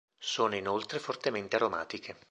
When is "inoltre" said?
0.55-0.97